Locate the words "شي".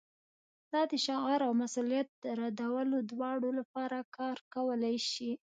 5.11-5.31